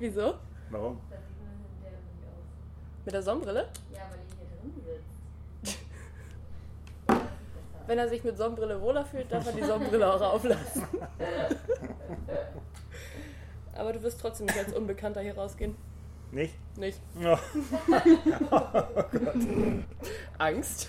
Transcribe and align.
Wieso? 0.00 0.34
Warum? 0.70 0.98
Mit 3.04 3.14
der 3.14 3.22
Sonnenbrille? 3.22 3.68
Ja, 3.92 4.00
weil 4.10 4.18
ihr 4.18 4.24
hier 4.34 4.46
drin 4.56 4.72
sitzt. 5.62 5.78
Wenn 7.86 7.98
er 7.98 8.08
sich 8.08 8.24
mit 8.24 8.38
Sonnenbrille 8.38 8.80
wohler 8.80 9.04
fühlt, 9.04 9.30
darf 9.30 9.46
er 9.46 9.52
die 9.52 9.62
Sonnenbrille 9.62 10.10
auch 10.10 10.20
auflassen. 10.22 10.86
Aber 13.74 13.92
du 13.92 14.02
wirst 14.02 14.20
trotzdem 14.20 14.46
nicht 14.46 14.58
als 14.58 14.72
Unbekannter 14.72 15.20
hier 15.20 15.36
rausgehen. 15.36 15.76
Nicht? 16.32 16.54
Nicht. 16.78 16.98
Oh. 17.22 17.36
Angst. 20.38 20.88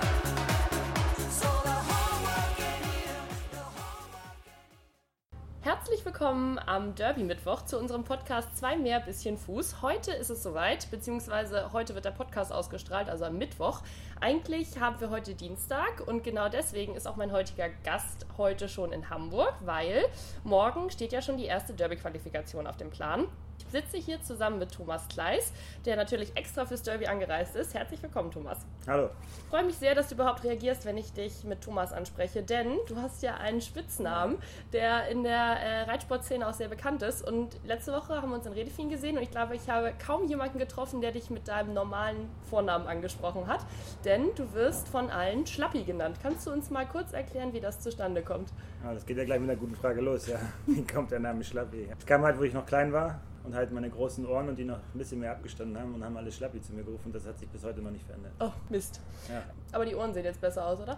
Herzlich 5.91 6.05
willkommen 6.05 6.57
am 6.57 6.95
Derby-Mittwoch 6.95 7.63
zu 7.63 7.77
unserem 7.77 8.05
Podcast 8.05 8.55
Zwei 8.55 8.77
mehr, 8.77 9.01
bisschen 9.01 9.37
Fuß. 9.37 9.81
Heute 9.81 10.11
ist 10.13 10.29
es 10.29 10.41
soweit, 10.41 10.89
beziehungsweise 10.89 11.73
heute 11.73 11.95
wird 11.95 12.05
der 12.05 12.11
Podcast 12.11 12.53
ausgestrahlt, 12.53 13.09
also 13.09 13.25
am 13.25 13.37
Mittwoch. 13.37 13.81
Eigentlich 14.21 14.79
haben 14.79 15.01
wir 15.01 15.09
heute 15.09 15.35
Dienstag 15.35 16.01
und 16.07 16.23
genau 16.23 16.47
deswegen 16.47 16.95
ist 16.95 17.09
auch 17.09 17.17
mein 17.17 17.33
heutiger 17.33 17.67
Gast 17.83 18.25
heute 18.37 18.69
schon 18.69 18.93
in 18.93 19.09
Hamburg, 19.09 19.53
weil 19.65 20.05
morgen 20.45 20.91
steht 20.91 21.11
ja 21.11 21.21
schon 21.21 21.35
die 21.35 21.43
erste 21.43 21.73
Derby-Qualifikation 21.73 22.67
auf 22.67 22.77
dem 22.77 22.89
Plan. 22.89 23.27
Ich 23.71 23.79
sitze 23.79 23.97
hier 23.97 24.21
zusammen 24.21 24.59
mit 24.59 24.73
Thomas 24.73 25.07
Kleis, 25.07 25.53
der 25.85 25.95
natürlich 25.95 26.35
extra 26.35 26.65
fürs 26.65 26.83
Derby 26.83 27.07
angereist 27.07 27.55
ist. 27.55 27.73
Herzlich 27.73 28.03
willkommen, 28.03 28.29
Thomas. 28.29 28.65
Hallo. 28.85 29.11
Ich 29.37 29.49
freue 29.49 29.63
mich 29.63 29.77
sehr, 29.77 29.95
dass 29.95 30.09
du 30.09 30.15
überhaupt 30.15 30.43
reagierst, 30.43 30.85
wenn 30.85 30.97
ich 30.97 31.13
dich 31.13 31.45
mit 31.45 31.61
Thomas 31.61 31.93
anspreche, 31.93 32.43
denn 32.43 32.79
du 32.89 32.97
hast 32.97 33.23
ja 33.23 33.35
einen 33.35 33.61
Spitznamen, 33.61 34.39
der 34.73 35.07
in 35.07 35.23
der 35.23 35.31
äh, 35.31 35.81
Reitsportszene 35.83 36.45
auch 36.49 36.53
sehr 36.53 36.67
bekannt 36.67 37.01
ist. 37.01 37.25
Und 37.25 37.55
letzte 37.65 37.93
Woche 37.93 38.21
haben 38.21 38.31
wir 38.31 38.35
uns 38.35 38.45
in 38.45 38.51
Redefin 38.51 38.89
gesehen 38.89 39.15
und 39.15 39.23
ich 39.23 39.31
glaube, 39.31 39.55
ich 39.55 39.69
habe 39.69 39.93
kaum 40.05 40.27
jemanden 40.27 40.59
getroffen, 40.59 40.99
der 40.99 41.13
dich 41.13 41.29
mit 41.29 41.47
deinem 41.47 41.73
normalen 41.73 42.29
Vornamen 42.49 42.87
angesprochen 42.87 43.47
hat, 43.47 43.65
denn 44.03 44.35
du 44.35 44.51
wirst 44.51 44.89
von 44.89 45.09
allen 45.09 45.47
Schlappi 45.47 45.83
genannt. 45.83 46.17
Kannst 46.21 46.45
du 46.45 46.51
uns 46.51 46.71
mal 46.71 46.85
kurz 46.85 47.13
erklären, 47.13 47.53
wie 47.53 47.61
das 47.61 47.79
zustande 47.79 48.21
kommt? 48.21 48.49
Ja, 48.83 48.93
das 48.93 49.05
geht 49.05 49.15
ja 49.15 49.23
gleich 49.23 49.39
mit 49.39 49.49
einer 49.49 49.57
guten 49.57 49.75
Frage 49.75 50.01
los, 50.01 50.27
ja. 50.27 50.39
Wie 50.65 50.85
kommt 50.85 51.11
der 51.11 51.21
Name 51.21 51.41
Schlappi? 51.41 51.87
Es 51.97 52.05
kam 52.05 52.23
halt, 52.23 52.37
wo 52.37 52.43
ich 52.43 52.53
noch 52.53 52.65
klein 52.65 52.91
war 52.91 53.21
und 53.43 53.55
halt 53.55 53.71
meine 53.71 53.89
großen 53.89 54.25
Ohren 54.25 54.49
und 54.49 54.57
die 54.57 54.63
noch 54.65 54.77
ein 54.77 54.97
bisschen 54.97 55.19
mehr 55.19 55.31
abgestanden 55.31 55.77
haben 55.79 55.93
und 55.95 56.03
haben 56.03 56.15
alle 56.17 56.31
Schlappi 56.31 56.61
zu 56.61 56.73
mir 56.73 56.83
gerufen 56.83 57.11
das 57.11 57.25
hat 57.25 57.39
sich 57.39 57.49
bis 57.49 57.63
heute 57.63 57.81
noch 57.81 57.91
nicht 57.91 58.05
verändert. 58.05 58.33
Oh, 58.39 58.51
Mist. 58.69 58.99
Ja, 59.29 59.43
Aber 59.71 59.85
die 59.85 59.95
Ohren 59.95 60.13
sehen 60.13 60.25
jetzt 60.25 60.41
besser 60.41 60.65
aus, 60.65 60.79
oder? 60.79 60.97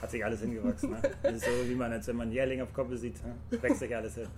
Hat 0.00 0.10
sich 0.10 0.24
alles 0.24 0.40
hingewachsen. 0.40 0.90
Ne? 0.90 1.02
Das 1.22 1.34
ist 1.34 1.44
so, 1.44 1.68
wie 1.68 1.74
man, 1.74 1.92
als 1.92 2.06
wenn 2.06 2.16
man 2.16 2.28
einen 2.28 2.32
Jährling 2.32 2.62
auf 2.62 2.72
Koppel 2.72 2.96
sieht, 2.96 3.16
ne? 3.24 3.34
wächst 3.62 3.80
sich 3.80 3.94
alles 3.94 4.14
hin. 4.14 4.28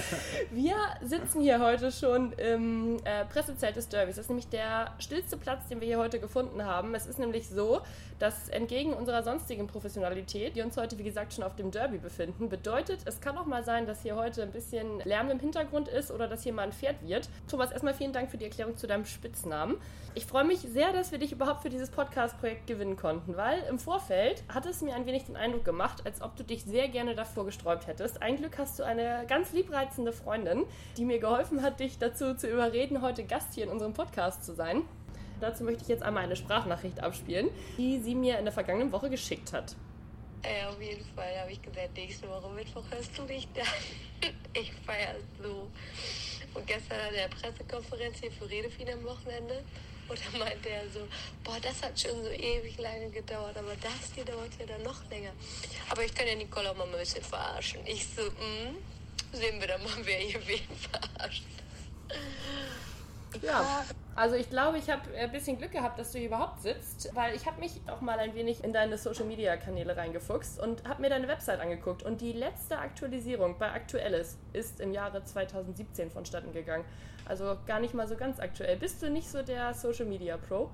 Wir 0.50 0.76
sitzen 1.02 1.40
hier 1.40 1.60
heute 1.60 1.92
schon 1.92 2.32
im 2.32 2.98
äh, 3.04 3.24
Pressezelt 3.26 3.76
des 3.76 3.88
Derbys. 3.88 4.16
Das 4.16 4.24
ist 4.24 4.30
nämlich 4.30 4.48
der 4.48 4.92
stillste 4.98 5.36
Platz, 5.36 5.68
den 5.68 5.80
wir 5.80 5.86
hier 5.88 5.98
heute 5.98 6.20
gefunden 6.20 6.64
haben. 6.64 6.94
Es 6.94 7.06
ist 7.06 7.18
nämlich 7.18 7.48
so, 7.48 7.82
dass 8.18 8.48
entgegen 8.48 8.92
unserer 8.92 9.22
sonstigen 9.22 9.66
Professionalität, 9.66 10.54
wir 10.54 10.64
uns 10.64 10.76
heute, 10.76 10.98
wie 10.98 11.02
gesagt, 11.02 11.32
schon 11.32 11.44
auf 11.44 11.56
dem 11.56 11.70
Derby 11.70 11.98
befinden, 11.98 12.48
bedeutet, 12.48 13.00
es 13.04 13.20
kann 13.20 13.36
auch 13.36 13.46
mal 13.46 13.64
sein, 13.64 13.86
dass 13.86 14.02
hier 14.02 14.16
heute 14.16 14.42
ein 14.42 14.52
bisschen 14.52 15.00
Lärm 15.00 15.30
im 15.30 15.40
Hintergrund 15.40 15.88
ist 15.88 16.10
oder 16.10 16.28
dass 16.28 16.42
hier 16.42 16.52
mal 16.52 16.62
ein 16.62 16.72
Pferd 16.72 16.96
wird. 17.06 17.28
Thomas, 17.48 17.72
erstmal 17.72 17.94
vielen 17.94 18.12
Dank 18.12 18.30
für 18.30 18.36
die 18.38 18.44
Erklärung 18.44 18.76
zu 18.76 18.86
deinem 18.86 19.04
Spitznamen. 19.04 19.76
Ich 20.14 20.26
freue 20.26 20.44
mich 20.44 20.60
sehr, 20.60 20.92
dass 20.92 21.10
wir 21.10 21.18
dich 21.18 21.32
überhaupt 21.32 21.62
für 21.62 21.70
dieses 21.70 21.90
Podcast-Projekt 21.90 22.66
gewinnen 22.66 22.96
konnten, 22.96 23.36
weil 23.36 23.62
im 23.68 23.78
Vorfeld 23.78 24.44
hat 24.48 24.61
es 24.66 24.82
mir 24.82 24.94
ein 24.94 25.06
wenig 25.06 25.24
den 25.24 25.36
Eindruck 25.36 25.64
gemacht, 25.64 26.04
als 26.04 26.22
ob 26.22 26.36
du 26.36 26.44
dich 26.44 26.64
sehr 26.64 26.88
gerne 26.88 27.14
davor 27.14 27.44
gesträubt 27.44 27.86
hättest. 27.86 28.22
Ein 28.22 28.36
Glück 28.36 28.58
hast 28.58 28.78
du 28.78 28.82
eine 28.84 29.24
ganz 29.28 29.52
liebreizende 29.52 30.12
Freundin, 30.12 30.64
die 30.96 31.04
mir 31.04 31.18
geholfen 31.18 31.62
hat, 31.62 31.80
dich 31.80 31.98
dazu 31.98 32.34
zu 32.34 32.48
überreden, 32.48 33.02
heute 33.02 33.24
Gast 33.24 33.54
hier 33.54 33.64
in 33.64 33.70
unserem 33.70 33.94
Podcast 33.94 34.44
zu 34.44 34.54
sein. 34.54 34.82
Dazu 35.40 35.64
möchte 35.64 35.82
ich 35.82 35.88
jetzt 35.88 36.02
einmal 36.02 36.24
eine 36.24 36.36
Sprachnachricht 36.36 37.02
abspielen, 37.02 37.50
die 37.76 37.98
sie 38.00 38.14
mir 38.14 38.38
in 38.38 38.44
der 38.44 38.52
vergangenen 38.52 38.92
Woche 38.92 39.10
geschickt 39.10 39.52
hat. 39.52 39.74
Ey, 40.42 40.64
auf 40.64 40.80
jeden 40.80 41.04
Fall 41.14 41.38
habe 41.40 41.52
ich 41.52 41.62
gesagt, 41.62 41.96
nächste 41.96 42.28
Woche 42.28 42.48
Mittwoch 42.50 42.84
hörst 42.90 43.16
du 43.16 43.22
mich 43.24 43.48
dann. 43.54 43.66
Ich 44.54 44.70
feiere 44.86 45.16
so. 45.42 45.68
Und 46.54 46.66
gestern 46.66 47.00
an 47.00 47.14
der 47.14 47.28
Pressekonferenz 47.28 48.18
hier 48.20 48.30
für 48.30 48.48
Redefin 48.48 48.90
am 48.90 49.02
Wochenende. 49.04 49.64
Da 50.08 50.38
meinte 50.38 50.68
er 50.68 50.88
so, 50.90 51.08
boah, 51.42 51.58
das 51.60 51.82
hat 51.82 51.98
schon 51.98 52.22
so 52.22 52.30
ewig 52.30 52.76
lange 52.78 53.08
gedauert, 53.10 53.56
aber 53.56 53.74
das 53.76 54.12
hier 54.14 54.24
dauert 54.24 54.50
ja 54.58 54.66
dann 54.66 54.82
noch 54.82 55.08
länger. 55.08 55.32
Aber 55.88 56.04
ich 56.04 56.14
kann 56.14 56.26
ja 56.26 56.34
Nicole 56.34 56.70
auch 56.70 56.76
mal 56.76 56.86
ein 56.86 56.92
bisschen 56.92 57.22
verarschen. 57.22 57.80
Ich 57.86 58.06
so, 58.14 58.22
mm, 58.22 58.76
sehen 59.32 59.60
wir 59.60 59.68
dann 59.68 59.82
mal, 59.82 59.96
wer 60.02 60.18
hier 60.18 60.46
wen 60.46 60.60
verarscht. 60.90 61.44
Ja, 63.40 63.84
also 64.14 64.34
ich 64.36 64.50
glaube, 64.50 64.78
ich 64.78 64.90
habe 64.90 65.02
ein 65.18 65.32
bisschen 65.32 65.58
Glück 65.58 65.72
gehabt, 65.72 65.98
dass 65.98 66.12
du 66.12 66.18
hier 66.18 66.28
überhaupt 66.28 66.60
sitzt, 66.60 67.14
weil 67.14 67.34
ich 67.34 67.46
habe 67.46 67.60
mich 67.60 67.80
auch 67.88 68.00
mal 68.00 68.18
ein 68.18 68.34
wenig 68.34 68.62
in 68.62 68.72
deine 68.72 68.98
Social-Media-Kanäle 68.98 69.96
reingefuchst 69.96 70.60
und 70.60 70.86
habe 70.86 71.00
mir 71.00 71.08
deine 71.08 71.28
Website 71.28 71.60
angeguckt. 71.60 72.02
Und 72.02 72.20
die 72.20 72.32
letzte 72.32 72.78
Aktualisierung 72.78 73.58
bei 73.58 73.72
Aktuelles 73.72 74.38
ist 74.52 74.80
im 74.80 74.92
Jahre 74.92 75.24
2017 75.24 76.10
vonstatten 76.10 76.52
gegangen. 76.52 76.84
Also 77.24 77.56
gar 77.66 77.80
nicht 77.80 77.94
mal 77.94 78.06
so 78.06 78.16
ganz 78.16 78.38
aktuell. 78.38 78.76
Bist 78.76 79.02
du 79.02 79.10
nicht 79.10 79.28
so 79.28 79.42
der 79.42 79.72
Social-Media-Pro? 79.72 80.70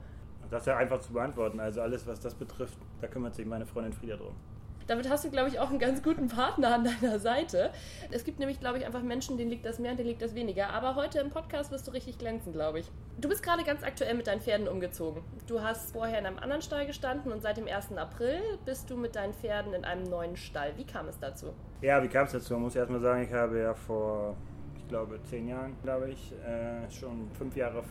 Das 0.50 0.62
ist 0.62 0.66
ja 0.66 0.76
einfach 0.76 1.00
zu 1.00 1.12
beantworten. 1.12 1.60
Also 1.60 1.82
alles, 1.82 2.06
was 2.06 2.20
das 2.20 2.34
betrifft, 2.34 2.78
da 3.00 3.06
kümmert 3.06 3.34
sich 3.34 3.46
meine 3.46 3.66
Freundin 3.66 3.92
Frieda 3.92 4.16
drum. 4.16 4.34
Damit 4.88 5.10
hast 5.10 5.22
du, 5.22 5.30
glaube 5.30 5.50
ich, 5.50 5.60
auch 5.60 5.68
einen 5.68 5.78
ganz 5.78 6.02
guten 6.02 6.28
Partner 6.28 6.74
an 6.76 6.84
deiner 6.84 7.18
Seite. 7.18 7.70
Es 8.10 8.24
gibt 8.24 8.38
nämlich, 8.38 8.58
glaube 8.58 8.78
ich, 8.78 8.86
einfach 8.86 9.02
Menschen, 9.02 9.36
denen 9.36 9.50
liegt 9.50 9.66
das 9.66 9.78
mehr 9.78 9.90
und 9.90 9.98
denen 9.98 10.08
liegt 10.08 10.22
das 10.22 10.34
weniger. 10.34 10.70
Aber 10.70 10.96
heute 10.96 11.18
im 11.20 11.28
Podcast 11.28 11.70
wirst 11.70 11.86
du 11.86 11.90
richtig 11.90 12.16
glänzen, 12.16 12.54
glaube 12.54 12.80
ich. 12.80 12.90
Du 13.18 13.28
bist 13.28 13.42
gerade 13.42 13.64
ganz 13.64 13.82
aktuell 13.82 14.14
mit 14.14 14.26
deinen 14.26 14.40
Pferden 14.40 14.66
umgezogen. 14.66 15.22
Du 15.46 15.60
hast 15.60 15.92
vorher 15.92 16.18
in 16.18 16.24
einem 16.24 16.38
anderen 16.38 16.62
Stall 16.62 16.86
gestanden 16.86 17.32
und 17.32 17.42
seit 17.42 17.58
dem 17.58 17.66
1. 17.68 17.98
April 17.98 18.40
bist 18.64 18.88
du 18.88 18.96
mit 18.96 19.14
deinen 19.14 19.34
Pferden 19.34 19.74
in 19.74 19.84
einem 19.84 20.04
neuen 20.04 20.38
Stall. 20.38 20.72
Wie 20.76 20.84
kam 20.84 21.06
es 21.06 21.18
dazu? 21.18 21.52
Ja, 21.82 22.02
wie 22.02 22.08
kam 22.08 22.24
es 22.24 22.32
dazu? 22.32 22.54
Man 22.54 22.62
muss 22.62 22.74
erstmal 22.74 23.00
sagen, 23.00 23.24
ich 23.24 23.32
habe 23.32 23.58
ja 23.58 23.74
vor, 23.74 24.36
ich 24.74 24.88
glaube, 24.88 25.20
zehn 25.24 25.48
Jahren, 25.48 25.76
glaube 25.82 26.08
ich, 26.12 26.32
äh, 26.32 26.90
schon 26.90 27.30
fünf 27.32 27.54
Jahre 27.56 27.82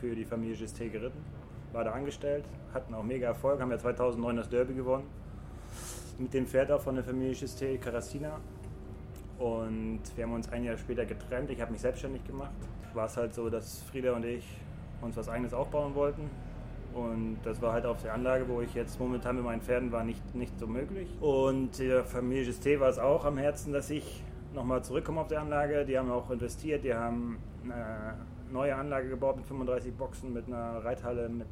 für 0.00 0.14
die 0.14 0.24
Familie 0.24 0.54
Gisté 0.54 0.90
geritten. 0.90 1.24
War 1.72 1.82
da 1.82 1.90
angestellt, 1.90 2.44
hatten 2.72 2.94
auch 2.94 3.02
mega 3.02 3.26
Erfolg, 3.26 3.60
haben 3.60 3.72
ja 3.72 3.78
2009 3.78 4.36
das 4.36 4.48
Derby 4.48 4.74
gewonnen. 4.74 5.08
Mit 6.18 6.32
dem 6.32 6.46
Pferd 6.46 6.70
auch 6.70 6.80
von 6.80 6.94
der 6.94 7.04
Familie 7.04 7.34
Gisté, 7.34 7.78
Caracina. 7.78 8.40
Und 9.38 10.00
wir 10.14 10.24
haben 10.24 10.32
uns 10.32 10.50
ein 10.50 10.64
Jahr 10.64 10.78
später 10.78 11.04
getrennt. 11.04 11.50
Ich 11.50 11.60
habe 11.60 11.72
mich 11.72 11.82
selbstständig 11.82 12.24
gemacht. 12.24 12.54
War 12.94 13.04
es 13.04 13.16
halt 13.18 13.34
so, 13.34 13.50
dass 13.50 13.82
Frieda 13.82 14.14
und 14.14 14.24
ich 14.24 14.46
uns 15.02 15.14
was 15.16 15.28
eigenes 15.28 15.52
aufbauen 15.52 15.94
wollten. 15.94 16.30
Und 16.94 17.36
das 17.44 17.60
war 17.60 17.74
halt 17.74 17.84
auf 17.84 18.00
der 18.00 18.14
Anlage, 18.14 18.48
wo 18.48 18.62
ich 18.62 18.72
jetzt 18.74 18.98
momentan 18.98 19.36
mit 19.36 19.44
meinen 19.44 19.60
Pferden 19.60 19.92
war, 19.92 20.04
nicht, 20.04 20.34
nicht 20.34 20.58
so 20.58 20.66
möglich. 20.66 21.06
Und 21.20 21.78
der 21.78 22.02
Familie 22.04 22.50
Gisté 22.50 22.80
war 22.80 22.88
es 22.88 22.98
auch 22.98 23.26
am 23.26 23.36
Herzen, 23.36 23.74
dass 23.74 23.90
ich 23.90 24.24
nochmal 24.54 24.82
zurückkomme 24.82 25.20
auf 25.20 25.28
der 25.28 25.42
Anlage. 25.42 25.84
Die 25.84 25.98
haben 25.98 26.10
auch 26.10 26.30
investiert, 26.30 26.82
die 26.84 26.94
haben 26.94 27.38
eine 27.64 28.14
neue 28.50 28.74
Anlage 28.74 29.10
gebaut 29.10 29.36
mit 29.36 29.44
35 29.44 29.92
Boxen, 29.92 30.32
mit 30.32 30.46
einer 30.46 30.82
Reithalle 30.82 31.28
mit 31.28 31.48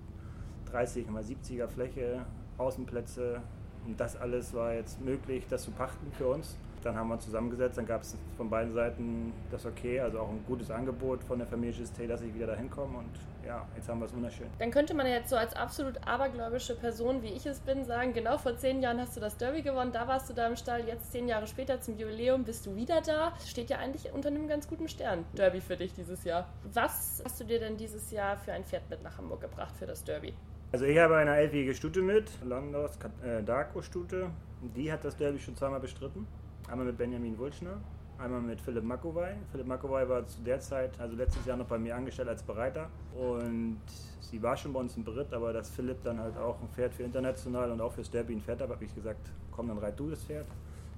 30 0.71 1.11
mal 1.11 1.23
70er 1.23 1.69
Fläche, 1.69 2.25
Außenplätze. 2.57 3.43
Und 3.87 4.01
das 4.01 4.17
alles 4.17 4.55
war 4.55 4.75
jetzt 4.75 5.01
möglich, 5.01 5.45
das 5.49 5.65
zu 5.65 5.71
pachten 5.71 6.11
für 6.17 6.29
uns. 6.29 6.57
Dann 6.85 6.97
haben 6.97 7.09
wir 7.09 7.15
uns 7.15 7.25
zusammengesetzt, 7.25 7.79
dann 7.79 7.87
gab 7.87 8.03
es 8.03 8.15
von 8.37 8.51
beiden 8.51 8.71
Seiten 8.73 9.33
das 9.51 9.65
Okay, 9.65 10.01
also 10.01 10.21
auch 10.21 10.29
ein 10.29 10.45
gutes 10.47 10.71
Angebot 10.71 11.25
von 11.25 11.39
der 11.39 11.47
Familie 11.47 11.75
Gisté, 11.83 12.07
dass 12.07 12.21
ich 12.21 12.35
wieder 12.35 12.47
dahin 12.47 12.71
komme. 12.71 12.99
Und 12.99 13.11
ja, 13.47 13.67
jetzt 13.75 13.89
haben 13.89 14.01
wir 14.01 14.07
es 14.07 14.15
wunderschön. 14.15 14.47
Dann 14.59 14.71
könnte 14.71 14.93
man 14.93 15.07
ja 15.07 15.15
jetzt 15.15 15.31
so 15.31 15.37
als 15.37 15.55
absolut 15.57 15.95
abergläubische 16.07 16.77
Person, 16.77 17.23
wie 17.23 17.29
ich 17.29 17.47
es 17.47 17.61
bin, 17.61 17.85
sagen, 17.85 18.13
genau 18.13 18.37
vor 18.37 18.57
zehn 18.59 18.83
Jahren 18.83 19.01
hast 19.01 19.17
du 19.17 19.21
das 19.21 19.39
Derby 19.39 19.63
gewonnen, 19.63 19.93
da 19.93 20.07
warst 20.07 20.29
du 20.29 20.35
da 20.35 20.47
im 20.47 20.57
Stall, 20.57 20.87
jetzt 20.87 21.11
zehn 21.11 21.27
Jahre 21.27 21.47
später 21.47 21.81
zum 21.81 21.99
Jubiläum 21.99 22.45
bist 22.45 22.67
du 22.67 22.77
wieder 22.77 23.01
da. 23.01 23.33
Steht 23.47 23.71
ja 23.71 23.79
eigentlich 23.79 24.13
unter 24.13 24.29
einem 24.29 24.47
ganz 24.47 24.69
guten 24.69 24.89
Stern, 24.89 25.25
Derby 25.33 25.63
für 25.63 25.77
dich 25.77 25.95
dieses 25.95 26.25
Jahr. 26.25 26.47
Was 26.73 27.23
hast 27.25 27.41
du 27.41 27.45
dir 27.45 27.61
denn 27.61 27.79
dieses 27.79 28.11
Jahr 28.11 28.37
für 28.37 28.53
ein 28.53 28.65
Pferd 28.65 28.91
mit 28.91 29.03
nach 29.03 29.17
Hamburg 29.17 29.41
gebracht 29.41 29.75
für 29.79 29.87
das 29.87 30.05
Derby? 30.05 30.35
Also 30.73 30.87
ich 30.87 30.99
habe 30.99 31.17
eine 31.17 31.37
elfjährige 31.37 31.75
Stute 31.75 32.03
mit, 32.03 32.31
Landos 32.45 32.99
äh, 33.25 33.43
Darko 33.43 33.81
Stute. 33.81 34.31
Die 34.75 34.91
hat 34.91 35.05
das 35.05 35.17
Derby 35.17 35.39
schon 35.39 35.57
zweimal 35.57 35.79
bestritten. 35.79 36.27
Einmal 36.69 36.87
mit 36.87 36.97
Benjamin 36.97 37.39
Wulschner, 37.39 37.79
einmal 38.19 38.41
mit 38.41 38.59
Philipp 38.61 38.85
Makowai. 38.85 39.37
Philipp 39.53 39.67
Makowai 39.67 40.09
war 40.09 40.27
zu 40.27 40.41
der 40.41 40.61
Zeit, 40.61 40.99
also 40.99 41.15
letztes 41.15 41.45
Jahr 41.45 41.59
noch 41.59 41.67
bei 41.67 41.79
mir 41.79 41.95
angestellt 41.95 42.29
als 42.29 42.43
Bereiter. 42.43 42.89
Und 43.15 43.81
sie 44.21 44.43
war 44.43 44.57
schon 44.57 44.73
bei 44.73 44.81
uns 44.81 44.97
in 44.97 45.05
Beritt, 45.05 45.33
aber 45.35 45.53
dass 45.53 45.69
Philipp 45.69 46.03
dann 46.03 46.19
halt 46.19 46.37
auch 46.39 46.61
ein 46.63 46.69
Pferd 46.69 46.95
für 46.95 47.03
international 47.03 47.71
und 47.71 47.81
auch 47.83 47.93
fürs 47.93 48.11
Derby 48.11 48.35
ein 48.35 48.41
Pferd 48.41 48.63
hat, 48.63 48.71
habe 48.71 48.83
ich 48.83 48.95
gesagt, 48.95 49.31
komm, 49.51 49.69
dann 49.69 49.79
reit 49.79 49.99
du 50.01 50.09
das 50.09 50.25
Pferd. 50.25 50.47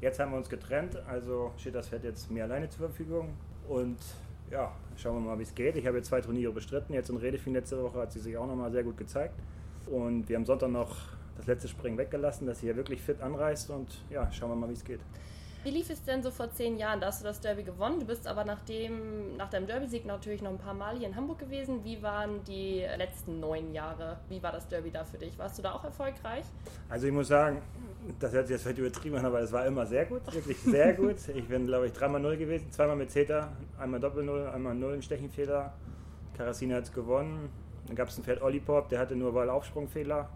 Jetzt 0.00 0.20
haben 0.20 0.30
wir 0.30 0.38
uns 0.38 0.48
getrennt, 0.48 0.96
also 1.08 1.52
steht 1.56 1.74
das 1.74 1.88
Pferd 1.88 2.04
jetzt 2.04 2.30
mir 2.30 2.44
alleine 2.44 2.68
zur 2.68 2.86
Verfügung. 2.86 3.30
Und 3.68 3.98
ja, 4.50 4.72
schauen 4.96 5.16
wir 5.16 5.30
mal, 5.30 5.38
wie 5.38 5.42
es 5.42 5.54
geht. 5.54 5.74
Ich 5.76 5.86
habe 5.86 5.96
jetzt 5.96 6.08
zwei 6.08 6.20
Turniere 6.20 6.52
bestritten. 6.52 6.94
Jetzt 6.94 7.10
in 7.10 7.16
Redefin 7.16 7.54
letzte 7.54 7.82
Woche 7.82 7.98
hat 7.98 8.12
sie 8.12 8.20
sich 8.20 8.36
auch 8.36 8.46
nochmal 8.46 8.70
sehr 8.70 8.84
gut 8.84 8.96
gezeigt. 8.96 9.34
Und 9.90 10.28
wir 10.28 10.36
haben 10.36 10.46
Sonntag 10.46 10.70
noch 10.70 10.94
das 11.36 11.46
letzte 11.46 11.66
Springen 11.66 11.98
weggelassen, 11.98 12.46
dass 12.46 12.60
sie 12.60 12.66
hier 12.66 12.76
wirklich 12.76 13.02
fit 13.02 13.20
anreist. 13.20 13.68
Und 13.70 14.04
ja, 14.10 14.30
schauen 14.30 14.50
wir 14.50 14.56
mal, 14.56 14.68
wie 14.68 14.74
es 14.74 14.84
geht. 14.84 15.00
Wie 15.64 15.70
lief 15.70 15.90
es 15.90 16.04
denn 16.04 16.22
so 16.22 16.30
vor 16.30 16.50
zehn 16.50 16.78
Jahren? 16.78 17.00
Da 17.00 17.08
hast 17.08 17.20
du 17.20 17.24
das 17.24 17.40
Derby 17.40 17.64
gewonnen. 17.64 18.00
Du 18.00 18.06
bist 18.06 18.26
aber 18.26 18.44
nach, 18.44 18.60
dem, 18.60 19.36
nach 19.36 19.50
deinem 19.50 19.66
Derby-Sieg 19.66 20.06
natürlich 20.06 20.42
noch 20.42 20.50
ein 20.50 20.58
paar 20.58 20.74
Mal 20.74 20.96
hier 20.96 21.08
in 21.08 21.16
Hamburg 21.16 21.38
gewesen. 21.38 21.82
Wie 21.84 22.02
waren 22.02 22.44
die 22.44 22.84
letzten 22.96 23.40
neun 23.40 23.72
Jahre? 23.72 24.18
Wie 24.28 24.42
war 24.42 24.52
das 24.52 24.68
Derby 24.68 24.90
da 24.90 25.04
für 25.04 25.18
dich? 25.18 25.36
Warst 25.38 25.58
du 25.58 25.62
da 25.62 25.72
auch 25.72 25.84
erfolgreich? 25.84 26.44
Also 26.88 27.08
ich 27.08 27.12
muss 27.12 27.28
sagen, 27.28 27.62
das 28.20 28.32
hört 28.32 28.46
sich 28.46 28.54
jetzt 28.54 28.62
vielleicht 28.62 28.78
übertrieben 28.78 29.16
an, 29.16 29.26
aber 29.26 29.40
es 29.40 29.50
war 29.50 29.66
immer 29.66 29.86
sehr 29.86 30.06
gut, 30.06 30.22
wirklich 30.32 30.58
sehr 30.58 30.94
gut. 30.94 31.16
Ich 31.34 31.48
bin, 31.48 31.66
glaube 31.66 31.86
ich, 31.86 31.92
dreimal 31.92 32.20
Null 32.20 32.36
gewesen, 32.36 32.70
zweimal 32.70 32.96
mit 32.96 33.10
Zeta, 33.10 33.48
einmal 33.78 34.00
Doppel-Null, 34.00 34.46
einmal 34.48 34.74
Null 34.74 34.94
in 34.94 35.02
Stechenfehler. 35.02 35.72
Karasina 36.36 36.76
hat 36.76 36.84
es 36.84 36.92
gewonnen. 36.92 37.50
Dann 37.86 37.96
gab 37.96 38.08
es 38.08 38.18
ein 38.18 38.24
Pferd 38.24 38.42
Ollipop, 38.42 38.88
der 38.88 38.98
hatte 38.98 39.16
nur 39.16 39.34
Wahlaufsprungfehler. 39.34 40.28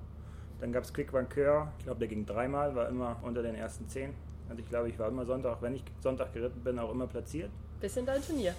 Dann 0.60 0.72
gab 0.72 0.84
es 0.84 0.92
Quick 0.92 1.12
Vancouver, 1.12 1.72
ich 1.78 1.84
glaube, 1.84 2.00
der 2.00 2.08
ging 2.08 2.26
dreimal, 2.26 2.74
war 2.74 2.88
immer 2.88 3.16
unter 3.22 3.42
den 3.42 3.54
ersten 3.54 3.88
zehn. 3.88 4.14
Und 4.50 4.58
ich 4.58 4.68
glaube, 4.68 4.88
ich 4.88 4.98
war 4.98 5.08
immer 5.08 5.24
Sonntag, 5.24 5.62
wenn 5.62 5.76
ich 5.76 5.84
Sonntag 6.00 6.32
geritten 6.34 6.60
bin, 6.62 6.78
auch 6.78 6.90
immer 6.90 7.06
platziert. 7.06 7.50
Bisschen 7.80 8.04
dein 8.04 8.22
Turnier. 8.22 8.54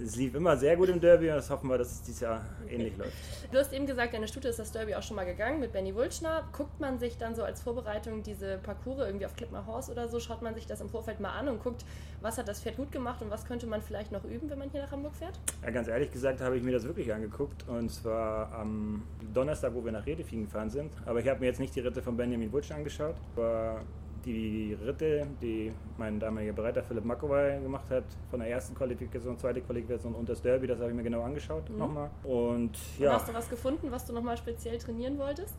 Es 0.00 0.16
lief 0.16 0.34
immer 0.34 0.56
sehr 0.56 0.74
gut 0.76 0.88
im 0.88 1.00
Derby 1.00 1.28
und 1.28 1.36
das 1.36 1.50
hoffen 1.50 1.68
wir, 1.68 1.76
dass 1.76 1.92
es 1.92 2.02
dieses 2.02 2.20
Jahr 2.20 2.42
ähnlich 2.68 2.96
läuft. 2.96 3.12
Du 3.50 3.58
hast 3.58 3.74
eben 3.74 3.86
gesagt, 3.86 4.14
deine 4.14 4.26
Stute 4.26 4.48
ist 4.48 4.58
das 4.58 4.72
Derby 4.72 4.94
auch 4.94 5.02
schon 5.02 5.16
mal 5.16 5.26
gegangen 5.26 5.60
mit 5.60 5.72
Benny 5.72 5.94
Wulschner. 5.94 6.48
Guckt 6.52 6.80
man 6.80 6.98
sich 6.98 7.18
dann 7.18 7.34
so 7.34 7.42
als 7.42 7.60
Vorbereitung 7.60 8.22
diese 8.22 8.56
Parcours 8.56 9.00
irgendwie 9.00 9.26
auf 9.26 9.36
Clipmar 9.36 9.66
Horse 9.66 9.92
oder 9.92 10.08
so, 10.08 10.18
schaut 10.18 10.40
man 10.40 10.54
sich 10.54 10.66
das 10.66 10.80
im 10.80 10.88
Vorfeld 10.88 11.20
mal 11.20 11.32
an 11.32 11.48
und 11.48 11.62
guckt, 11.62 11.84
was 12.22 12.38
hat 12.38 12.48
das 12.48 12.62
Pferd 12.62 12.76
gut 12.76 12.90
gemacht 12.90 13.20
und 13.20 13.30
was 13.30 13.44
könnte 13.44 13.66
man 13.66 13.82
vielleicht 13.82 14.12
noch 14.12 14.24
üben, 14.24 14.48
wenn 14.48 14.58
man 14.58 14.70
hier 14.70 14.80
nach 14.80 14.92
Hamburg 14.92 15.14
fährt? 15.14 15.38
Ja, 15.62 15.70
ganz 15.70 15.88
ehrlich 15.88 16.10
gesagt 16.10 16.40
habe 16.40 16.56
ich 16.56 16.62
mir 16.62 16.72
das 16.72 16.84
wirklich 16.84 17.12
angeguckt 17.12 17.68
und 17.68 17.90
zwar 17.90 18.50
am 18.52 19.02
Donnerstag, 19.34 19.74
wo 19.74 19.84
wir 19.84 19.92
nach 19.92 20.06
Redefien 20.06 20.44
gefahren 20.44 20.70
sind. 20.70 20.90
Aber 21.04 21.20
ich 21.20 21.28
habe 21.28 21.40
mir 21.40 21.46
jetzt 21.46 21.60
nicht 21.60 21.74
die 21.74 21.80
Ritte 21.80 22.00
von 22.00 22.16
Benjamin 22.16 22.50
Wulschner 22.50 22.76
angeschaut, 22.76 23.16
aber 23.36 23.82
die 24.24 24.76
Ritte, 24.84 25.26
die 25.40 25.72
mein 25.98 26.18
damaliger 26.20 26.52
Bereiter 26.52 26.82
Philipp 26.82 27.04
Makowai 27.04 27.58
gemacht 27.62 27.88
hat, 27.90 28.04
von 28.30 28.40
der 28.40 28.48
ersten 28.50 28.74
Qualifikation, 28.74 29.38
zweite 29.38 29.60
Qualifikation 29.60 30.14
und 30.14 30.28
das 30.28 30.40
Derby, 30.42 30.66
das 30.66 30.78
habe 30.80 30.90
ich 30.90 30.96
mir 30.96 31.02
genau 31.02 31.22
angeschaut 31.22 31.68
Mhm. 31.70 31.78
nochmal. 31.78 32.10
Und 32.24 32.76
Ja. 32.98 33.06
ja, 33.06 33.12
hast 33.14 33.28
du 33.28 33.34
was 33.34 33.48
gefunden, 33.48 33.88
was 33.90 34.04
du 34.06 34.12
nochmal 34.12 34.36
speziell 34.36 34.78
trainieren 34.78 35.18
wolltest? 35.18 35.54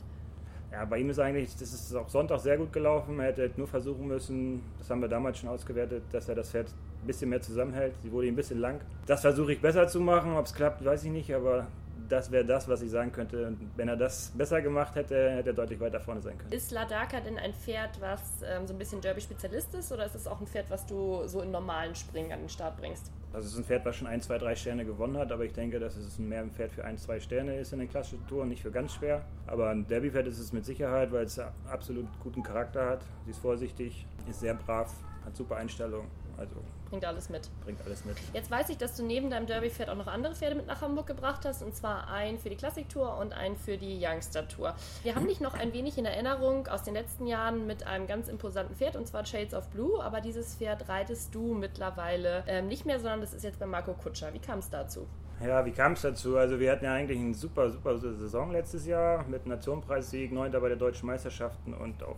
ja, 0.71 0.85
bei 0.85 0.97
ihm 0.97 1.09
ist 1.11 1.19
eigentlich, 1.19 1.51
das 1.55 1.71
ist 1.71 1.93
auch 1.95 2.09
Sonntag 2.09 2.39
sehr 2.39 2.57
gut 2.57 2.73
gelaufen. 2.73 3.19
Er 3.19 3.27
hätte 3.27 3.51
nur 3.57 3.67
versuchen 3.67 4.07
müssen, 4.07 4.63
das 4.79 4.89
haben 4.89 5.01
wir 5.01 5.07
damals 5.07 5.37
schon 5.37 5.49
ausgewertet, 5.49 6.01
dass 6.11 6.27
er 6.27 6.33
das 6.33 6.49
Pferd 6.49 6.67
ein 7.03 7.05
bisschen 7.05 7.29
mehr 7.29 7.41
zusammenhält. 7.43 7.93
Sie 8.01 8.11
wurde 8.11 8.25
ihm 8.25 8.33
ein 8.33 8.37
bisschen 8.37 8.57
lang. 8.59 8.79
Das 9.05 9.21
versuche 9.21 9.53
ich 9.53 9.61
besser 9.61 9.87
zu 9.87 9.99
machen. 9.99 10.35
Ob 10.35 10.45
es 10.47 10.53
klappt, 10.55 10.83
weiß 10.83 11.03
ich 11.03 11.11
nicht, 11.11 11.31
aber 11.31 11.67
das 12.09 12.31
wäre 12.31 12.45
das, 12.45 12.67
was 12.67 12.81
ich 12.81 12.91
sagen 12.91 13.11
könnte. 13.11 13.47
Und 13.47 13.71
wenn 13.75 13.87
er 13.87 13.97
das 13.97 14.31
besser 14.35 14.61
gemacht 14.61 14.95
hätte, 14.95 15.31
hätte 15.31 15.49
er 15.49 15.53
deutlich 15.53 15.79
weiter 15.79 15.99
vorne 15.99 16.21
sein 16.21 16.37
können. 16.37 16.51
Ist 16.51 16.71
Ladaka 16.71 17.19
denn 17.19 17.37
ein 17.37 17.53
Pferd, 17.53 17.99
was 18.01 18.21
ähm, 18.45 18.67
so 18.67 18.73
ein 18.73 18.79
bisschen 18.79 19.01
Derby-Spezialist 19.01 19.73
ist 19.75 19.91
oder 19.91 20.05
ist 20.05 20.15
es 20.15 20.27
auch 20.27 20.39
ein 20.39 20.47
Pferd, 20.47 20.69
was 20.69 20.85
du 20.85 21.27
so 21.27 21.41
in 21.41 21.51
normalen 21.51 21.95
Springen 21.95 22.31
an 22.31 22.39
den 22.39 22.49
Start 22.49 22.77
bringst? 22.77 23.11
Das 23.31 23.45
ist 23.45 23.57
ein 23.57 23.63
Pferd, 23.63 23.83
was 23.83 23.95
schon 23.95 24.07
ein, 24.07 24.21
zwei, 24.21 24.37
drei 24.37 24.55
Sterne 24.55 24.85
gewonnen 24.85 25.17
hat, 25.17 25.31
aber 25.31 25.43
ich 25.43 25.53
denke, 25.53 25.79
dass 25.79 25.95
es 25.95 26.19
mehr 26.19 26.41
ein 26.41 26.51
Pferd 26.51 26.71
für 26.71 26.85
ein, 26.85 26.99
zwei 26.99 27.19
Sterne 27.19 27.57
ist 27.57 27.73
in 27.73 27.79
den 27.79 27.89
klassischen 27.89 28.25
Touren, 28.27 28.49
nicht 28.49 28.61
für 28.61 28.69
ganz 28.69 28.93
schwer. 28.93 29.25
Aber 29.47 29.69
ein 29.69 29.87
Derby-Pferd 29.87 30.27
ist 30.27 30.39
es 30.39 30.53
mit 30.53 30.65
Sicherheit, 30.65 31.11
weil 31.11 31.25
es 31.25 31.39
absolut 31.67 32.05
guten 32.21 32.43
Charakter 32.43 32.85
hat. 32.87 33.01
Sie 33.25 33.31
ist 33.31 33.39
vorsichtig, 33.39 34.05
ist 34.29 34.41
sehr 34.41 34.53
brav, 34.53 34.93
hat 35.25 35.35
super 35.35 35.55
Einstellung, 35.55 36.05
also 36.37 36.55
Bringt 36.89 37.05
alles 37.05 37.29
mit. 37.29 37.49
bringt 37.63 37.79
alles 37.85 38.05
mit. 38.05 38.15
Jetzt 38.33 38.51
weiß 38.51 38.69
ich, 38.69 38.77
dass 38.77 38.95
du 38.95 39.03
neben 39.03 39.29
deinem 39.31 39.47
Derby-Pferd 39.47 39.89
auch 39.89 39.95
noch 39.95 40.07
andere 40.07 40.35
Pferde 40.35 40.55
mit 40.55 40.67
nach 40.67 40.81
Hamburg 40.81 41.07
gebracht 41.07 41.43
hast, 41.45 41.63
und 41.63 41.75
zwar 41.75 42.07
einen 42.07 42.37
für 42.37 42.49
die 42.49 42.55
Classic-Tour 42.55 43.17
und 43.17 43.33
einen 43.33 43.55
für 43.55 43.77
die 43.77 43.99
Youngster-Tour. 43.99 44.75
Wir 45.01 45.15
haben 45.15 45.27
dich 45.27 45.41
noch 45.41 45.55
ein 45.55 45.73
wenig 45.73 45.97
in 45.97 46.05
Erinnerung 46.05 46.67
aus 46.67 46.83
den 46.83 46.93
letzten 46.93 47.25
Jahren 47.25 47.65
mit 47.65 47.87
einem 47.87 48.05
ganz 48.05 48.27
imposanten 48.27 48.75
Pferd, 48.75 48.95
und 48.95 49.07
zwar 49.07 49.25
Shades 49.25 49.53
of 49.53 49.67
Blue, 49.69 50.03
aber 50.03 50.21
dieses 50.21 50.55
Pferd 50.55 50.87
reitest 50.87 51.33
du 51.33 51.55
mittlerweile 51.55 52.43
ähm, 52.47 52.67
nicht 52.67 52.85
mehr, 52.85 52.99
sondern 52.99 53.21
das 53.21 53.33
ist 53.33 53.43
jetzt 53.43 53.59
bei 53.59 53.65
Marco 53.65 53.93
Kutscher. 53.93 54.33
Wie 54.33 54.39
kam 54.39 54.59
es 54.59 54.69
dazu? 54.69 55.07
Ja, 55.43 55.65
wie 55.65 55.71
kam 55.71 55.93
es 55.93 56.01
dazu? 56.01 56.37
Also 56.37 56.59
wir 56.59 56.71
hatten 56.71 56.85
ja 56.85 56.93
eigentlich 56.93 57.19
eine 57.19 57.33
super, 57.33 57.69
super 57.71 57.97
Saison 57.97 58.51
letztes 58.51 58.85
Jahr 58.85 59.25
mit 59.27 59.45
Nationenpreissieg, 59.45 60.31
9. 60.31 60.51
bei 60.51 60.67
der 60.67 60.77
Deutschen 60.77 61.07
Meisterschaften 61.07 61.73
und 61.73 62.03
auch 62.03 62.17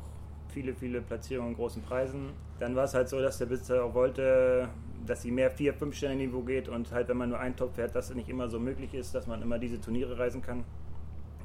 viele, 0.56 0.74
viele 0.74 1.02
Platzierungen 1.02 1.52
in 1.52 1.58
großen 1.58 1.82
Preisen. 1.82 2.30
Dann 2.60 2.78
war 2.78 2.86
es 2.86 2.94
halt 2.94 3.10
so, 3.10 3.20
dass 3.20 3.38
der 3.38 3.48
Besitzer 3.48 3.84
auch 3.84 3.94
wollte, 3.94 4.70
dass 5.06 5.22
sie 5.22 5.30
mehr 5.30 5.54
4-, 5.54 5.74
5 5.74 5.94
Sterne 5.94 6.16
Niveau 6.16 6.42
geht 6.42 6.70
und 6.70 6.92
halt, 6.94 7.10
wenn 7.10 7.18
man 7.18 7.30
nur 7.30 7.40
einen 7.40 7.58
Top 7.58 7.76
fährt, 7.76 7.94
dass 7.94 8.10
es 8.10 8.16
nicht 8.16 8.30
immer 8.30 8.48
so 8.50 8.58
möglich 8.58 8.94
ist, 8.94 9.14
dass 9.14 9.28
man 9.28 9.42
immer 9.42 9.60
diese 9.60 9.82
Turniere 9.82 10.18
reisen 10.18 10.42
kann. 10.42 10.64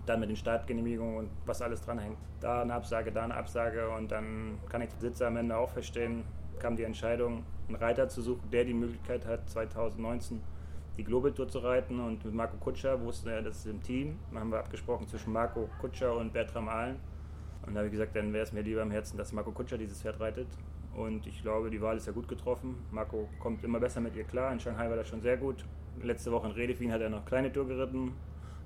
Dann 0.07 0.21
mit 0.21 0.29
den 0.29 0.37
Startgenehmigungen 0.37 1.17
und 1.17 1.31
was 1.45 1.61
alles 1.61 1.83
dranhängt. 1.83 2.17
Da 2.41 2.62
eine 2.62 2.73
Absage, 2.73 3.11
da 3.11 3.25
eine 3.25 3.35
Absage 3.35 3.91
und 3.91 4.12
dann 4.12 4.59
kann 4.69 4.81
ich 4.81 4.89
den 4.91 4.99
Besitzer 5.01 5.27
am 5.27 5.37
Ende 5.37 5.57
auch 5.57 5.71
verstehen, 5.71 6.23
kam 6.61 6.77
die 6.77 6.85
Entscheidung, 6.85 7.43
einen 7.67 7.77
Reiter 7.77 8.09
zu 8.09 8.23
suchen, 8.23 8.49
der 8.53 8.65
die 8.65 8.75
Möglichkeit 8.75 9.27
hat, 9.27 9.51
2019 9.51 10.41
die 10.97 11.05
Global 11.05 11.33
Tour 11.33 11.49
zu 11.49 11.59
reiten 11.59 11.99
und 11.99 12.25
mit 12.25 12.35
Marco 12.35 12.57
Kutscher 12.59 13.01
wusste 13.01 13.33
er, 13.33 13.43
das 13.43 13.59
ist 13.59 13.67
im 13.67 13.83
Team. 13.83 14.19
Haben 14.35 14.51
wir 14.51 14.59
abgesprochen 14.59 15.09
zwischen 15.09 15.33
Marco 15.33 15.69
Kutscher 15.81 16.17
und 16.17 16.33
Bertram 16.33 16.69
Ahlen. 16.69 16.97
Und 17.71 17.75
da 17.77 17.83
habe 17.83 17.87
ich 17.87 17.93
gesagt, 17.93 18.17
dann 18.17 18.33
wäre 18.33 18.43
es 18.43 18.53
mir 18.53 18.63
lieber 18.63 18.83
am 18.83 18.91
Herzen, 18.91 19.17
dass 19.17 19.33
Marco 19.33 19.53
Kutscher 19.53 19.79
dieses 19.79 20.03
Pferd 20.03 20.19
reitet. 20.19 20.49
Und 20.97 21.25
ich 21.29 21.41
glaube, 21.41 21.71
die 21.71 21.81
Wahl 21.81 21.97
ist 21.97 22.09
ja 22.09 22.13
gut 22.13 22.27
getroffen. 22.27 22.75
Marco 22.91 23.29
kommt 23.39 23.63
immer 23.63 23.79
besser 23.79 24.01
mit 24.01 24.17
ihr 24.17 24.25
klar. 24.25 24.53
In 24.53 24.59
Shanghai 24.59 24.91
war 24.91 24.97
das 24.97 25.07
schon 25.07 25.21
sehr 25.21 25.37
gut. 25.37 25.65
Letzte 26.03 26.33
Woche 26.33 26.49
in 26.49 26.55
Redefin 26.55 26.91
hat 26.91 27.01
er 27.01 27.11
noch 27.11 27.25
kleine 27.25 27.53
Tour 27.53 27.69
geritten. 27.69 28.11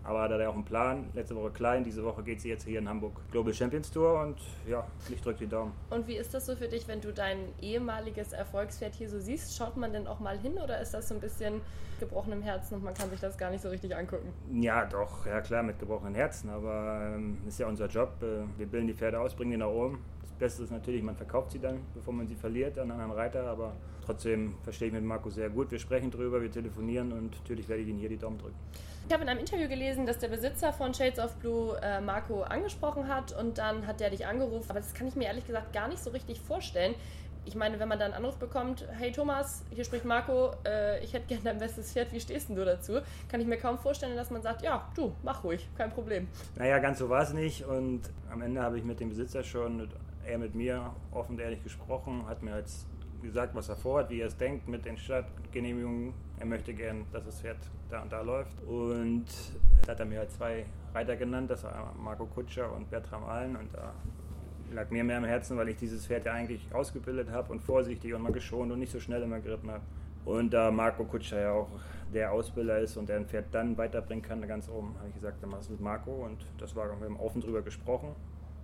Aber 0.04 0.28
da 0.28 0.34
hat 0.34 0.40
er 0.40 0.50
auch 0.50 0.54
einen 0.54 0.64
Plan. 0.64 1.06
Letzte 1.14 1.34
Woche 1.34 1.50
klein, 1.50 1.82
diese 1.82 2.04
Woche 2.04 2.22
geht 2.22 2.40
sie 2.40 2.50
jetzt 2.50 2.66
hier 2.66 2.78
in 2.78 2.88
Hamburg 2.88 3.20
Global 3.30 3.54
Champions 3.54 3.90
Tour 3.90 4.20
und 4.20 4.38
ja, 4.68 4.86
ich 5.08 5.20
drücke 5.22 5.40
die 5.40 5.46
Daumen. 5.46 5.72
Und 5.90 6.06
wie 6.06 6.16
ist 6.16 6.34
das 6.34 6.46
so 6.46 6.54
für 6.54 6.68
dich, 6.68 6.86
wenn 6.86 7.00
du 7.00 7.12
dein 7.12 7.38
ehemaliges 7.60 8.32
Erfolgspferd 8.32 8.94
hier 8.94 9.08
so 9.08 9.18
siehst? 9.18 9.56
Schaut 9.56 9.76
man 9.76 9.92
denn 9.92 10.06
auch 10.06 10.20
mal 10.20 10.38
hin 10.38 10.58
oder 10.62 10.80
ist 10.80 10.92
das 10.92 11.08
so 11.08 11.14
ein 11.14 11.20
bisschen 11.20 11.62
gebrochenem 12.00 12.42
Herzen 12.42 12.74
und 12.74 12.84
man 12.84 12.94
kann 12.94 13.08
sich 13.08 13.20
das 13.20 13.38
gar 13.38 13.50
nicht 13.50 13.62
so 13.62 13.70
richtig 13.70 13.96
angucken? 13.96 14.32
Ja, 14.52 14.84
doch, 14.84 15.26
ja 15.26 15.40
klar, 15.40 15.62
mit 15.62 15.78
gebrochenen 15.78 16.14
Herzen, 16.14 16.50
aber 16.50 17.14
ähm, 17.14 17.38
ist 17.48 17.58
ja 17.58 17.66
unser 17.66 17.86
Job. 17.86 18.10
Äh, 18.20 18.58
wir 18.58 18.66
bilden 18.66 18.88
die 18.88 18.94
Pferde 18.94 19.18
aus, 19.18 19.34
bringen 19.34 19.52
die 19.52 19.56
nach 19.56 19.68
oben. 19.68 20.04
Beste 20.38 20.62
ist 20.64 20.70
natürlich, 20.70 21.02
man 21.02 21.16
verkauft 21.16 21.52
sie 21.52 21.58
dann, 21.58 21.80
bevor 21.94 22.12
man 22.12 22.26
sie 22.26 22.34
verliert 22.34 22.78
an 22.78 22.90
einen 22.90 23.00
anderen 23.00 23.12
Reiter, 23.12 23.46
aber 23.46 23.72
trotzdem 24.04 24.54
verstehe 24.62 24.88
ich 24.88 24.94
mit 24.94 25.04
Marco 25.04 25.30
sehr 25.30 25.48
gut. 25.48 25.70
Wir 25.70 25.78
sprechen 25.78 26.10
drüber, 26.10 26.42
wir 26.42 26.50
telefonieren 26.50 27.12
und 27.12 27.36
natürlich 27.38 27.68
werde 27.68 27.82
ich 27.82 27.88
Ihnen 27.88 27.98
hier 27.98 28.08
die 28.08 28.18
Daumen 28.18 28.38
drücken. 28.38 28.56
Ich 29.06 29.12
habe 29.12 29.22
in 29.22 29.28
einem 29.28 29.40
Interview 29.40 29.68
gelesen, 29.68 30.06
dass 30.06 30.18
der 30.18 30.28
Besitzer 30.28 30.72
von 30.72 30.94
Shades 30.94 31.18
of 31.18 31.34
Blue 31.36 31.78
äh, 31.82 32.00
Marco 32.00 32.42
angesprochen 32.42 33.06
hat 33.06 33.38
und 33.38 33.58
dann 33.58 33.86
hat 33.86 34.00
der 34.00 34.10
dich 34.10 34.26
angerufen. 34.26 34.64
Aber 34.70 34.80
das 34.80 34.94
kann 34.94 35.06
ich 35.06 35.14
mir 35.14 35.24
ehrlich 35.24 35.46
gesagt 35.46 35.74
gar 35.74 35.88
nicht 35.88 36.02
so 36.02 36.10
richtig 36.10 36.40
vorstellen. 36.40 36.94
Ich 37.46 37.54
meine, 37.54 37.78
wenn 37.78 37.88
man 37.88 37.98
dann 37.98 38.14
einen 38.14 38.24
Anruf 38.24 38.38
bekommt, 38.38 38.88
hey 38.98 39.12
Thomas, 39.12 39.62
hier 39.70 39.84
spricht 39.84 40.06
Marco, 40.06 40.52
äh, 40.64 41.04
ich 41.04 41.12
hätte 41.12 41.26
gerne 41.26 41.44
dein 41.44 41.58
bestes 41.58 41.92
Pferd, 41.92 42.10
wie 42.12 42.20
stehst 42.20 42.48
denn 42.48 42.56
du 42.56 42.64
dazu? 42.64 43.00
Kann 43.28 43.42
ich 43.42 43.46
mir 43.46 43.58
kaum 43.58 43.76
vorstellen, 43.76 44.16
dass 44.16 44.30
man 44.30 44.40
sagt, 44.40 44.62
ja, 44.62 44.88
du, 44.96 45.12
mach 45.22 45.44
ruhig, 45.44 45.68
kein 45.76 45.90
Problem. 45.90 46.26
Naja, 46.56 46.78
ganz 46.78 46.98
so 46.98 47.10
war 47.10 47.22
es 47.22 47.34
nicht 47.34 47.62
und 47.66 48.00
am 48.30 48.40
Ende 48.40 48.62
habe 48.62 48.78
ich 48.78 48.84
mit 48.84 49.00
dem 49.00 49.10
Besitzer 49.10 49.44
schon, 49.44 49.86
er 50.26 50.38
mit 50.38 50.54
mir 50.54 50.94
offen 51.10 51.32
und 51.36 51.40
ehrlich 51.40 51.62
gesprochen, 51.62 52.26
hat 52.26 52.42
mir 52.42 52.56
jetzt 52.56 52.86
gesagt, 53.22 53.54
was 53.54 53.68
er 53.68 53.76
vorhat, 53.76 54.10
wie 54.10 54.20
er 54.20 54.26
es 54.26 54.36
denkt 54.36 54.68
mit 54.68 54.84
den 54.84 54.96
Stadtgenehmigungen. 54.96 56.12
Er 56.38 56.46
möchte 56.46 56.74
gern, 56.74 57.06
dass 57.12 57.24
das 57.24 57.40
Pferd 57.40 57.58
da 57.90 58.02
und 58.02 58.12
da 58.12 58.20
läuft. 58.20 58.62
Und 58.64 59.26
da 59.82 59.92
hat 59.92 60.00
er 60.00 60.06
mir 60.06 60.18
halt 60.18 60.30
zwei 60.30 60.66
Reiter 60.94 61.16
genannt, 61.16 61.50
das 61.50 61.64
war 61.64 61.94
Marco 61.98 62.26
Kutscher 62.26 62.72
und 62.72 62.90
Bertram 62.90 63.24
Allen. 63.24 63.56
Und 63.56 63.74
da 63.74 63.92
lag 64.72 64.90
mir 64.90 65.04
mehr 65.04 65.18
am 65.18 65.24
Herzen, 65.24 65.56
weil 65.56 65.68
ich 65.68 65.76
dieses 65.76 66.06
Pferd 66.06 66.26
ja 66.26 66.32
eigentlich 66.32 66.66
ausgebildet 66.72 67.30
habe 67.30 67.52
und 67.52 67.60
vorsichtig 67.60 68.14
und 68.14 68.22
mal 68.22 68.32
geschont 68.32 68.70
und 68.72 68.78
nicht 68.78 68.92
so 68.92 69.00
schnell 69.00 69.22
immer 69.22 69.40
geritten 69.40 69.70
habe. 69.70 69.82
Und 70.24 70.54
da 70.54 70.70
Marco 70.70 71.04
Kutscher 71.04 71.40
ja 71.40 71.52
auch 71.52 71.68
der 72.12 72.32
Ausbilder 72.32 72.78
ist 72.78 72.96
und 72.96 73.08
der 73.08 73.16
ein 73.16 73.26
Pferd 73.26 73.46
dann 73.52 73.76
weiterbringen 73.76 74.22
kann, 74.22 74.46
ganz 74.46 74.68
oben, 74.68 74.94
habe 74.98 75.08
ich 75.08 75.14
gesagt, 75.14 75.42
dann 75.42 75.50
mach 75.50 75.60
es 75.60 75.68
mit 75.68 75.80
Marco. 75.80 76.12
Und 76.24 76.44
das 76.58 76.74
war, 76.76 76.86
wir 76.86 77.06
haben 77.06 77.18
offen 77.18 77.40
drüber 77.40 77.62
gesprochen. 77.62 78.14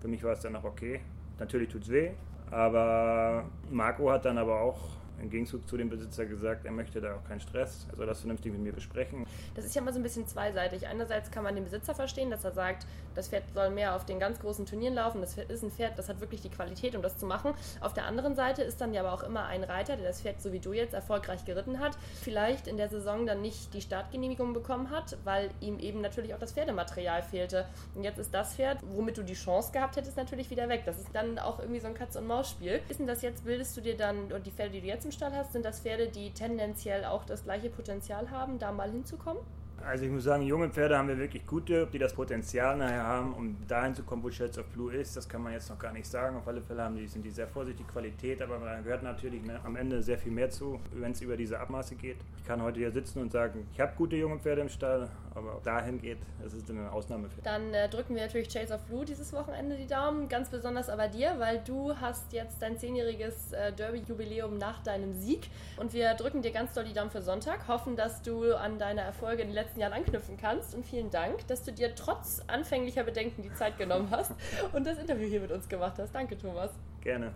Für 0.01 0.09
mich 0.09 0.23
war 0.23 0.33
es 0.33 0.41
dann 0.41 0.57
auch 0.57 0.65
okay. 0.65 1.01
Natürlich 1.41 1.71
tut 1.71 1.83
es 1.83 1.91
weh, 1.91 2.11
aber 2.51 3.47
Marco 3.71 4.11
hat 4.11 4.27
dann 4.27 4.37
aber 4.37 4.61
auch 4.61 4.99
im 5.21 5.31
Gegenzug 5.31 5.69
zu 5.69 5.77
dem 5.77 5.89
Besitzer 5.89 6.27
gesagt, 6.27 6.65
er 6.65 6.73
möchte 6.73 7.01
da 7.01 7.17
auch 7.17 7.25
keinen 7.25 7.41
Stress, 7.41 7.87
er 7.91 7.97
soll 7.97 8.07
das 8.07 8.21
vernünftig 8.21 8.53
mit 8.53 8.63
mir 8.63 8.73
besprechen. 8.73 9.27
Das 9.55 9.65
ist 9.65 9.75
ja 9.75 9.83
immer 9.83 9.93
so 9.93 9.99
ein 9.99 10.03
bisschen 10.03 10.27
zweiseitig. 10.27 10.87
Einerseits 10.87 11.31
kann 11.31 11.45
man 11.45 11.55
den 11.55 11.65
Besitzer 11.65 11.95
verstehen, 11.95 12.31
dass 12.31 12.45
er 12.45 12.53
sagt, 12.53 12.87
das 13.15 13.29
Pferd 13.29 13.45
soll 13.55 13.71
mehr 13.71 13.95
auf 13.95 14.05
den 14.07 14.19
ganz 14.19 14.39
großen 14.39 14.67
Turnieren 14.67 14.95
laufen, 14.95 15.21
das 15.21 15.37
ist 15.37 15.63
ein 15.63 15.71
Pferd, 15.71 15.99
das 15.99 16.09
hat 16.09 16.21
wirklich 16.21 16.41
die 16.41 16.51
Qualität, 16.51 16.95
um 16.95 17.03
das 17.03 17.19
zu 17.19 17.27
machen. 17.27 17.53
Auf 17.81 17.95
der 17.95 18.07
anderen 18.07 18.35
Seite 18.35 18.63
ist 18.63 18.81
dann 18.81 18.95
ja 18.95 19.03
aber 19.03 19.13
auch 19.13 19.23
immer 19.23 19.47
ein 19.47 19.65
Reiter, 19.65 19.97
der 19.97 20.09
das 20.09 20.23
Pferd, 20.23 20.41
so 20.41 20.53
wie 20.53 20.61
du 20.61 20.73
jetzt, 20.73 20.95
erfolgreich 20.95 21.45
geritten 21.45 21.81
hat, 21.81 21.97
vielleicht 22.23 22.67
in 22.67 22.77
der 22.77 22.89
Saison 22.89 23.27
dann 23.27 23.43
nicht 23.43 23.75
die 23.75 23.81
Startgenehmigung 23.81 24.53
bekommen 24.53 24.91
hat, 24.91 25.17
weil 25.25 25.51
ihm 25.61 25.79
eben 25.79 26.01
natürlich 26.01 26.35
auch 26.35 26.39
das 26.39 26.53
Pferdematerial 26.53 27.23
fehlte. 27.23 27.67
Und 27.95 28.05
jetzt 28.05 28.19
ist 28.19 28.33
das 28.33 28.55
Pferd, 28.55 28.79
womit 28.95 29.19
du 29.19 29.23
die 29.23 29.35
Chance 29.35 29.73
gehabt 29.73 29.97
hättest, 29.97 30.17
natürlich 30.17 30.51
wieder 30.51 30.69
weg. 30.69 30.83
Das 30.87 30.99
ist 30.99 31.09
dann 31.13 31.39
auch 31.39 31.59
irgendwie 31.59 31.81
so 31.81 31.89
ein 31.89 31.95
Katz-und-Maus-Spiel. 31.95 32.81
Denn 32.99 33.07
das 33.07 33.23
jetzt, 33.23 33.45
bildest 33.45 33.77
du 33.77 33.81
dir 33.81 33.97
dann, 33.97 34.31
und 34.33 34.47
die 34.47 34.51
Pferde, 34.51 34.73
die 34.73 34.81
du 34.81 34.87
jetzt 34.87 35.05
Stall 35.13 35.33
hast, 35.33 35.53
sind 35.53 35.65
das 35.65 35.81
Pferde, 35.81 36.09
die 36.09 36.33
tendenziell 36.33 37.05
auch 37.05 37.25
das 37.25 37.45
gleiche 37.45 37.71
Potenzial 37.71 38.31
haben, 38.31 38.59
da 38.59 38.73
mal 38.73 38.91
hinzukommen? 38.91 39.43
Also 39.87 40.05
ich 40.05 40.11
muss 40.11 40.25
sagen, 40.25 40.43
junge 40.43 40.69
Pferde 40.69 40.97
haben 40.97 41.09
wir 41.09 41.19
wirklich 41.19 41.47
gute, 41.47 41.87
die 41.87 41.99
das 41.99 42.13
Potenzial 42.13 42.77
nachher 42.77 43.03
haben, 43.03 43.33
um 43.33 43.57
dahin 43.67 43.95
zu 43.95 44.03
kommen, 44.03 44.23
wo 44.23 44.31
Shades 44.31 44.59
of 44.59 44.67
Blue 44.67 44.93
ist. 44.93 45.17
Das 45.17 45.29
kann 45.29 45.43
man 45.43 45.53
jetzt 45.53 45.71
noch 45.71 45.79
gar 45.79 45.93
nicht 45.93 46.07
sagen. 46.07 46.37
Auf 46.37 46.47
alle 46.47 46.61
Fälle 46.61 46.83
haben 46.83 46.97
die, 46.97 47.07
sind 47.07 47.25
die 47.25 47.31
sehr 47.31 47.49
vorsichtig, 47.49 47.87
Qualität, 47.89 48.43
aber 48.43 48.59
da 48.59 48.81
gehört 48.81 49.03
natürlich 49.03 49.41
am 49.65 49.77
Ende 49.77 50.03
sehr 50.03 50.19
viel 50.19 50.33
mehr 50.33 50.51
zu, 50.51 50.79
wenn 50.93 51.13
es 51.13 51.21
über 51.23 51.37
diese 51.37 51.59
Abmaße 51.59 51.95
geht. 51.95 52.19
Ich 52.37 52.45
kann 52.45 52.63
heute 52.63 52.79
hier 52.79 52.91
sitzen 52.91 53.21
und 53.21 53.33
sagen, 53.33 53.67
ich 53.73 53.81
habe 53.81 53.93
gute 53.97 54.17
junge 54.17 54.39
Pferde 54.39 54.61
im 54.63 54.69
Stall, 54.69 55.09
aber 55.35 55.57
ob 55.57 55.65
dahin 55.65 56.01
geht, 56.01 56.19
das 56.43 56.53
ist 56.55 56.69
eine 56.71 56.91
Ausnahme. 56.91 57.29
Dann 57.43 57.73
äh, 57.73 57.89
drücken 57.89 58.15
wir 58.15 58.23
natürlich 58.23 58.51
Shades 58.51 58.73
of 58.73 58.83
Blue 58.83 59.05
dieses 59.05 59.33
Wochenende 59.33 59.77
die 59.77 59.87
Daumen, 59.87 60.29
ganz 60.29 60.49
besonders 60.49 60.89
aber 60.89 61.09
dir, 61.09 61.35
weil 61.39 61.61
du 61.65 61.95
hast 61.97 62.33
jetzt 62.33 62.61
dein 62.61 62.79
zehnjähriges 62.79 63.53
äh, 63.53 63.73
Derby-Jubiläum 63.73 64.59
nach 64.59 64.83
deinem 64.83 65.15
Sieg 65.15 65.49
und 65.77 65.93
wir 65.93 66.15
drücken 66.15 66.43
dir 66.43 66.51
ganz 66.51 66.75
doll 66.75 66.85
die 66.85 66.93
Daumen 66.93 67.11
für 67.11 67.23
Sonntag, 67.23 67.69
hoffen, 67.69 67.97
dass 67.97 68.23
du 68.23 68.55
an 68.55 68.79
deine 68.79 69.01
Erfolge 69.03 69.43
in 69.43 69.49
den 69.49 69.55
letzten 69.71 69.81
Jahren 69.81 69.93
anknüpfen 69.93 70.37
kannst. 70.37 70.75
Und 70.75 70.85
vielen 70.85 71.11
Dank, 71.11 71.47
dass 71.47 71.63
du 71.63 71.73
dir 71.73 71.95
trotz 71.95 72.43
anfänglicher 72.47 73.05
Bedenken 73.05 73.43
die 73.43 73.53
Zeit 73.55 73.79
genommen 73.79 74.09
hast 74.11 74.33
und 74.73 74.87
das 74.87 74.99
Interview 74.99 75.29
hier 75.29 75.41
mit 75.41 75.53
uns 75.53 75.69
gemacht 75.69 75.99
hast. 75.99 76.15
Danke, 76.15 76.37
Thomas. 76.37 76.71
Gerne. 77.01 77.33